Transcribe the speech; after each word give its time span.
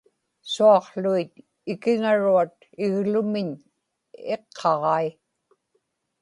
suaqłuit 0.51 1.33
ikiŋaruat 1.71 2.55
iglumiñ 2.83 3.49
iqqaġai 4.33 5.07